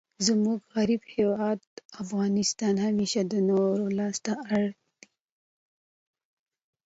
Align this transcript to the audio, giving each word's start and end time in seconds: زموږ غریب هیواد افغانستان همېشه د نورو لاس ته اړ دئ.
زموږ 0.27 0.59
غریب 0.75 1.01
هیواد 1.15 1.59
افغانستان 2.03 2.75
همېشه 2.85 3.21
د 3.25 3.33
نورو 3.49 3.85
لاس 3.97 4.17
ته 4.25 4.33
اړ 4.57 4.65
دئ. 4.75 5.07